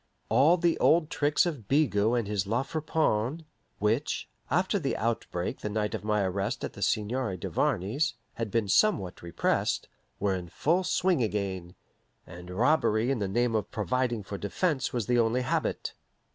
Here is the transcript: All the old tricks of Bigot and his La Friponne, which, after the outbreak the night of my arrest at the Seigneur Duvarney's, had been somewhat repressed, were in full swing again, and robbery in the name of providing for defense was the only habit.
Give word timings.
All 0.29 0.57
the 0.57 0.79
old 0.79 1.11
tricks 1.11 1.45
of 1.45 1.67
Bigot 1.67 2.17
and 2.17 2.27
his 2.27 2.47
La 2.47 2.63
Friponne, 2.63 3.45
which, 3.77 4.27
after 4.49 4.79
the 4.79 4.97
outbreak 4.97 5.59
the 5.59 5.69
night 5.69 5.93
of 5.93 6.03
my 6.03 6.23
arrest 6.23 6.63
at 6.63 6.73
the 6.73 6.81
Seigneur 6.81 7.37
Duvarney's, 7.37 8.15
had 8.33 8.49
been 8.49 8.67
somewhat 8.67 9.21
repressed, 9.21 9.87
were 10.19 10.33
in 10.33 10.49
full 10.49 10.83
swing 10.83 11.21
again, 11.21 11.75
and 12.25 12.49
robbery 12.49 13.11
in 13.11 13.19
the 13.19 13.27
name 13.27 13.53
of 13.53 13.69
providing 13.69 14.23
for 14.23 14.39
defense 14.39 14.91
was 14.91 15.05
the 15.05 15.19
only 15.19 15.43
habit. 15.43 15.93